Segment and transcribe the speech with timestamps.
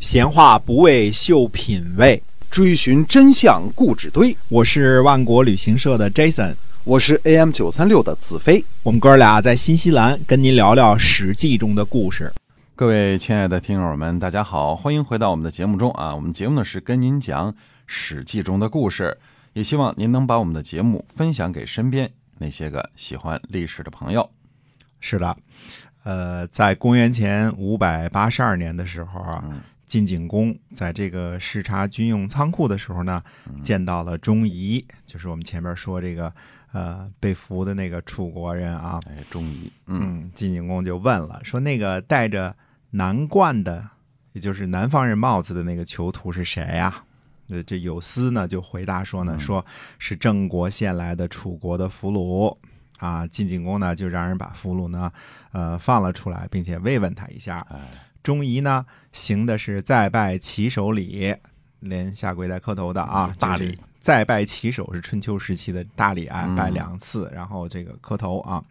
[0.00, 4.36] 闲话不为秀品味，追寻真相故纸堆。
[4.48, 8.64] 我是万国旅行社的 Jason，我是 AM 九三六的子飞。
[8.84, 12.32] 我们哥俩在新西兰跟您聊聊《史记》中的故事。
[12.76, 16.14] 各位亲爱的听友们，大家好，欢迎回到我们的节目中啊！
[16.14, 17.52] 我们节目呢是跟您讲
[17.88, 19.18] 《史记》中的故事，
[19.52, 22.08] 也希望您能把我们的节目分享给身边
[22.38, 24.30] 那些个喜欢历史的朋友。
[25.00, 25.36] 是的，
[26.04, 29.42] 呃，在公元前五百八十二年的时候啊，
[29.88, 33.22] 晋景公在这个视察军用仓库的时候呢，
[33.62, 36.32] 见到了钟仪，就是我们前面说这个
[36.72, 39.00] 呃被俘的那个楚国人啊。
[39.08, 42.54] 哎，钟仪，嗯，晋景公就问了，说那个戴着
[42.90, 43.88] 南冠的，
[44.34, 47.04] 也就是南方人帽子的那个囚徒是谁呀？
[47.48, 49.64] 呃，这有司呢就回答说呢，说
[49.98, 52.54] 是郑国献来的楚国的俘虏。
[52.98, 55.10] 啊，晋景公呢就让人把俘虏呢，
[55.52, 57.64] 呃放了出来，并且慰问他一下。
[58.28, 61.34] 钟仪呢行的是再拜旗手礼，
[61.80, 63.78] 连下跪带磕头的啊，大礼。
[64.00, 68.62] 再拜旗手是春秋时期的大礼啊，拜两次，然后这个磕头啊。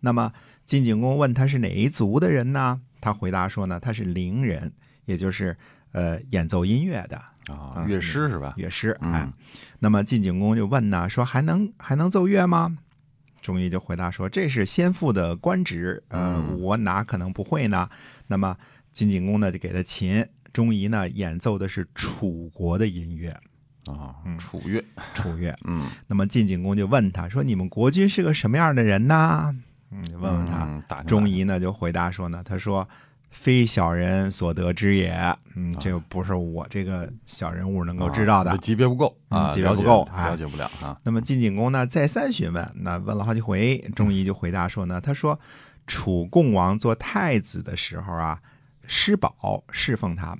[0.00, 0.32] 那么
[0.64, 2.80] 晋景公问他是哪一族的人呢？
[2.98, 4.72] 他回答说呢，他是伶人，
[5.04, 5.54] 也就是
[5.92, 7.18] 呃演奏音乐的
[7.52, 8.54] 啊，乐师是吧？
[8.56, 9.30] 乐师哎。
[9.80, 12.78] 那么晋景公就问呢，说还能还能奏乐吗？
[13.42, 17.90] 钟仪就回答说：“这是先父的官职，呃，我哪可能不会呢？”
[18.26, 18.56] 那么
[18.94, 23.38] 晋景公呢就给他琴，钟仪呢演奏的是楚国的音乐
[23.86, 25.54] 啊，楚乐，楚乐。
[25.68, 29.54] 嗯，那么晋景公就问他说：“你们国君是个什么样的人呢？”
[29.92, 31.02] 嗯，问问他。
[31.02, 32.88] 钟仪呢就回答说呢：“他说。”
[33.36, 35.12] 非小人所得之也，
[35.56, 40.96] 嗯，这个不是我这个小人物能够知道的，级别不够啊，级别不够，了解不了啊。
[41.02, 45.40] 那么晋景公呢，再三询问，那问了好几回，钟仪就回答说呢，他说
[45.84, 48.40] 楚共王做太子的时候啊，
[48.86, 50.36] 施宝侍奉他，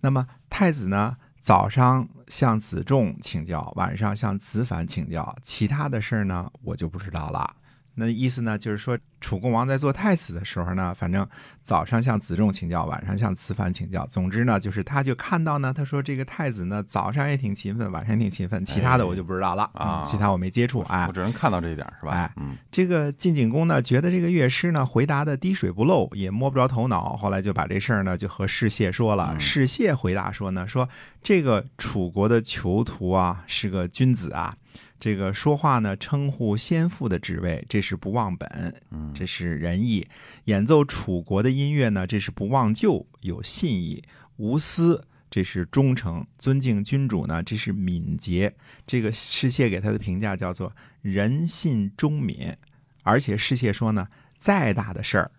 [0.00, 7.56] 那么太子呢，早上向子仲请教，晚上向子反请教，其他的事儿呢，我就不知道了。
[7.98, 11.26] 那意思呢，就是说楚共王在做太子的时候呢，反正
[11.62, 14.06] 早上向子仲请教，晚上向子反请教。
[14.06, 20.82] 总之呢，就是他就看到呢，他说这个太子呢，早上也挺勤奋，晚上也挺勤奋，其他的我就不知道了啊，其他我没接触。
[20.82, 22.12] 哎，我只能看到这一点是吧？
[22.12, 22.30] 哎，
[22.70, 29.40] 这个晋景公呢，觉得这个乐师呢回答的滴水不漏，也摸不着头脑，后来就把这事儿呢就和士燮说了。
[29.40, 30.86] 士燮回答说呢，说
[31.22, 34.54] 这个楚国的囚徒啊是个君子啊。
[34.98, 38.74] 这个说话呢，称呼先父的职位，这是不忘本，
[39.14, 40.06] 这是仁义；
[40.44, 44.02] 演奏楚国的音乐呢，这是不忘旧，有信义；
[44.36, 48.54] 无私，这是忠诚；尊敬君主呢，这是敏捷。
[48.86, 52.56] 这个世谢给他的评价叫做仁信忠敏，
[53.02, 54.08] 而且世谢说呢，
[54.38, 55.30] 再大的事儿。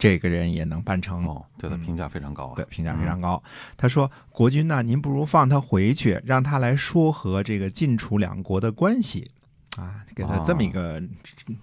[0.00, 1.24] 这个人也能办成。
[1.26, 3.40] 哦，对他评价非常高啊，对，评价非常高。
[3.76, 9.30] 他说：“国君呢，您不如放他回去，让他来说和这个晋楚两国的关系。
[9.76, 11.00] 啊，给他这么一个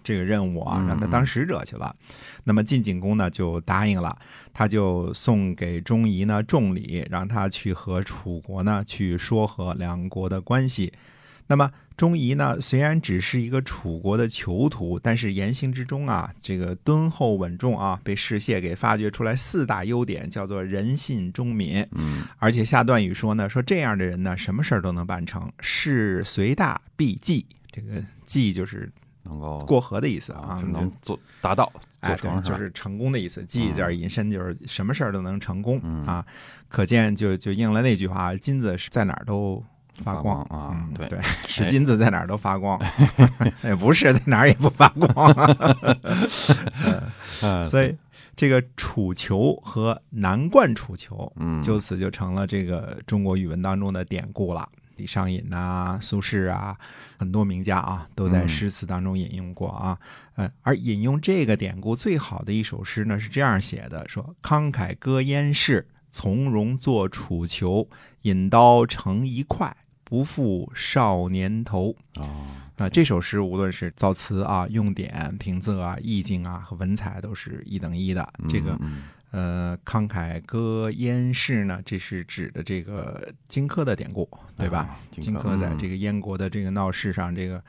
[0.03, 1.93] 这个任务啊，让他当使者去了。”
[2.45, 4.17] 那么晋景公呢就答应了，
[4.53, 10.93] 他就送给钟仪呢重礼，让他去和楚国呢去说和两国的关系。
[11.47, 21.87] 那么钟仪呢，虽然只是一个楚国的囚徒，但是言行之中啊，这个敦厚稳重啊，被士燮给发掘出来四大优点，叫做仁信忠敏。
[21.93, 27.45] 嗯，而且下段语说呢，说这样的人呢，什么事儿都能办成，事随大必济。
[27.71, 28.91] 这个济就是
[29.23, 31.71] 能够过河的意思啊，能做达到，
[32.01, 33.41] 哎，就是成功的意思。
[33.45, 36.25] 济这引申就是什么事儿都能成功啊，
[36.67, 39.63] 可见就就应了那句话，金子是在哪儿都。
[39.97, 42.79] 发光啊，对对，是金子在哪儿都发光，
[43.63, 45.33] 也不是在哪儿也不发光。
[47.69, 47.95] 所以
[48.35, 51.31] 这个楚囚和南冠楚囚，
[51.61, 54.67] 就此就成了这个中国语文当中的典故了。
[54.97, 56.75] 李商隐呐、苏轼啊，
[57.19, 59.95] 很多名家啊都在诗词当中引用过啊。
[60.37, 67.87] 嗯，而引用这个典故最好的一首诗呢，是这样写的：说慷慨歌燕市，从容作楚囚，
[68.23, 69.77] 引刀成一快。
[70.09, 72.71] 不负少年头啊！
[72.77, 78.33] 那这首诗无论是造词啊、用典、平仄啊、意境啊和文采都是一等一的。
[78.47, 78.79] 这个
[79.31, 84.97] 呃，慷慨歌燕市呢，这是指的这个荆轲的典故，对吧？
[85.11, 87.61] 荆轲在这个燕国的这个闹市上，这个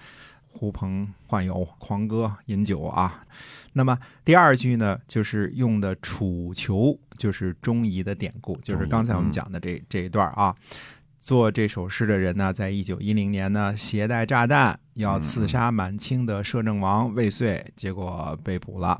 [0.46, 3.24] 呼朋唤友、狂歌饮酒啊。
[3.72, 10.54] 那么第二句呢，就是用的楚囚，就是钟仪的典故，就是刚才我们讲的这这一段啊。
[11.28, 18.98] 做这首诗的人呢，在一九一零年呢，携带炸弹要刺杀满清的摄政王未遂，结果被捕了。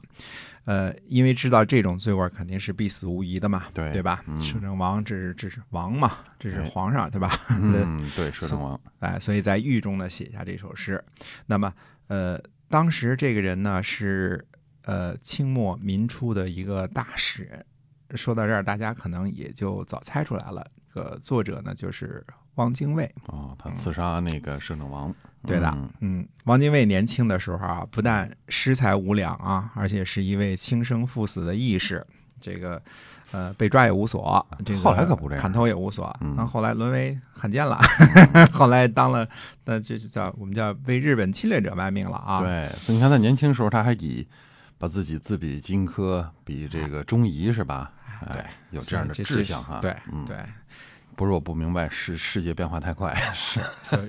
[0.67, 4.23] 呃，因为知道这种罪过肯定是必死无疑的嘛，对对吧？
[4.27, 7.35] 嗯摄政王这是这是王嘛，这是哎皇上对吧？
[7.49, 11.03] 嗯，对，摄政王，哎，所以在狱中呢写下这首诗。
[11.47, 11.73] 那么，
[12.09, 12.39] 呃，
[12.69, 14.47] 当时这个人呢是
[14.83, 17.65] 呃清末民初的一个大诗人。
[18.15, 22.25] 说到这儿，大家可能也就早猜出来了，这个作者呢就是
[22.57, 23.11] 汪精卫。
[23.27, 25.15] 哦，他刺杀那个摄政王，
[25.47, 32.05] 对的嗯，嗯，汪精卫年轻的时候啊，不但诗才无两啊，而且是一位轻生赴死的义士。
[32.41, 32.81] 这个，
[33.33, 36.17] 呃，被抓也无所，这个后来可不这样砍头也无所。
[36.21, 37.77] 嗯那后来沦为汉奸了，
[38.55, 39.29] 后来当了，
[39.65, 42.41] 那这就叫我们叫为日本侵略者卖命了啊。
[42.41, 44.25] 对，所以你看他年轻时候，他还以
[44.79, 47.91] 把自己自比荆轲，比这个钟仪是吧？
[48.27, 49.79] 对哎，有这样的志向哈。
[49.81, 50.37] 对嗯，对，
[51.19, 53.13] 不是我不明白，是世界变化太快。
[53.35, 53.61] 是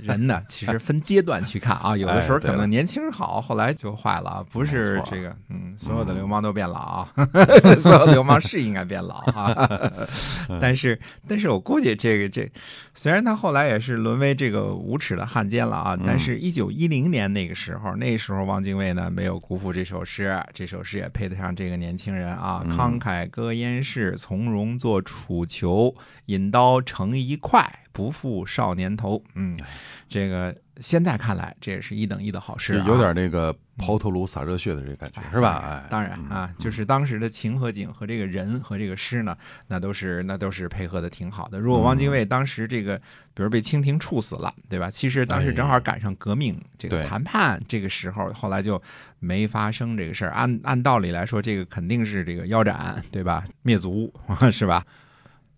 [0.03, 7.13] 人呢，其实分阶段去看啊，有的时候可能年轻好，后来就坏了，不是这个，嗯，所有的流氓都变老啊，
[7.79, 9.57] 所有的流氓是应该变老啊，
[10.61, 12.47] 但是，但是我估计这个这，
[12.94, 16.03] 虽然他后来也是沦为这个无耻的汉奸了啊，嗯。
[16.06, 22.77] 但是，一九一零年那个时候，那时候汪精卫呢没有辜负这首诗，这首诗也配得上这个年轻人啊，嗯。
[22.77, 25.95] 慷慨歌燕市，从容作楚囚，
[26.27, 29.24] 引刀成一块，不负少年头。
[29.36, 29.57] 嗯，
[30.07, 35.63] 这个现在看来，这也是一等一的好事、啊，有点那个抛头颅洒热血的这个感觉，是吧？
[35.63, 39.38] 哎，当然啊，就是当时的情和景和这个人和这个诗呢，
[39.68, 41.60] 那都是那都是配合的挺好的。
[41.60, 42.98] 如果汪精卫当时这个，
[43.34, 44.90] 比如被清廷处死了，对吧？
[44.90, 48.81] 其实当时正好赶上革命这个谈判这个时候，后来就
[49.19, 50.31] 没发生这个事儿。
[50.31, 53.45] 按按道理来说，这个肯定是这个腰斩，对吧？
[53.62, 54.13] 灭族
[54.52, 54.86] 是吧？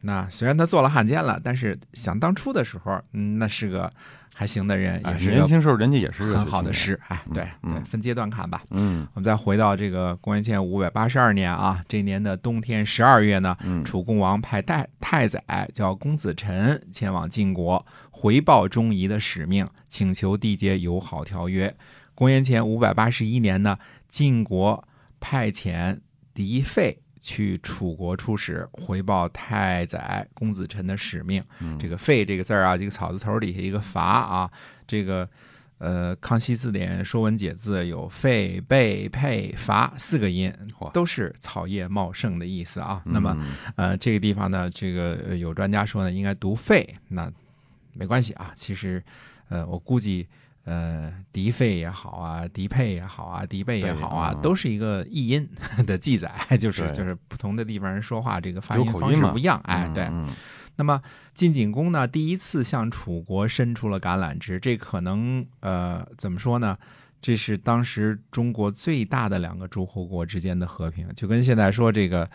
[0.01, 3.91] 那虽然他做了汉奸了，但是想当初的时候，嗯，那是个
[4.33, 6.99] 还行的人，哎也是个年轻时候人家也是很好的诗。
[7.07, 8.63] 哎，对嗯对，分阶段看吧。
[8.71, 15.41] 嗯我们再回到这个公元前五百八十二年啊，这年的冬天十二月呢，嗯楚共王派太太宰
[15.73, 21.75] 叫公子臣前往晋国，回报钟仪的使命，请求缔结友好条约。
[22.15, 23.77] 公元前五百八十一年呢，
[24.07, 24.87] 晋国
[25.19, 25.99] 派遣
[26.33, 31.41] 狄费去楚国出使，回报太宰公子臣的使命。
[31.59, 34.51] 嗯这个“废”这个字儿啊，这个草字头底下一个“伐”啊，
[34.87, 35.29] 这个
[35.77, 40.51] 呃，康熙字典《说文解字》有“废、贝、佩、伐”四个音，
[40.91, 43.01] 都是草叶茂盛的意思啊。
[43.05, 47.31] 那么嗯呃，这个地方呢，这个呃有专家说呢，应该读“废”，那
[47.93, 48.51] 没关系啊。
[48.55, 49.01] 其实
[49.47, 50.27] 呃，我估计。
[50.63, 55.47] 呃，迪费也好啊，迪佩也好啊，迪贝也好啊都是一个译音
[55.85, 60.27] 的记载， 就是就是不同的地方人说话这个发音方式不一样，哎，对，嗯。
[60.27, 60.35] 嗯
[60.77, 60.99] 那么
[61.35, 66.75] 晋景公呢，第一次向楚国伸出了橄榄枝，这可能呃怎么说呢？
[67.21, 72.27] 这是当时中国最大的两个诸侯国之间的和平，就跟现在说这个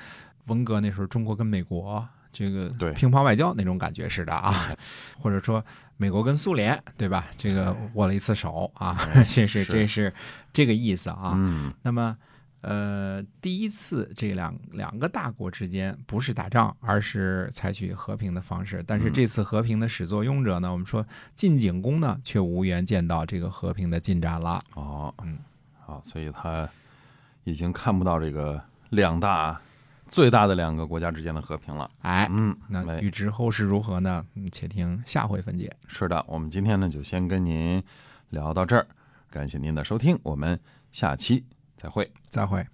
[0.46, 2.06] 文革那时候中国跟美国
[2.38, 4.68] 这个对乒乓外交那种感觉似的啊，
[5.18, 5.64] 或者说
[5.96, 7.26] 美国跟苏联对吧？
[7.38, 10.12] 这个握了一次手啊， 这是是这是
[10.52, 11.32] 这个意思啊。
[11.34, 12.14] 嗯那么，
[12.60, 18.84] 呃，第一次这两两个大国之间不是打仗，而是采取和平的方式。
[18.86, 24.60] 但是嗯这次和平的始作俑者呢，我们说晋景公呢，却无缘见到这个和平的进展了。
[24.74, 25.38] 哦，嗯，
[25.80, 26.68] 好，所以他
[27.44, 28.60] 已经看不到这个
[28.90, 29.58] 两大
[30.06, 31.90] 最大的两个国家之间的和平了。
[32.02, 34.24] 哎，嗯，那没预知后事如何呢？
[34.34, 35.74] 嗯，且听下回分解。
[35.88, 37.82] 是的，我们今天呢就先跟您
[38.30, 38.86] 聊到这儿，
[39.30, 40.58] 感谢您的收听，我们
[40.92, 41.44] 下期
[41.76, 42.10] 再会。
[42.28, 42.66] 再会。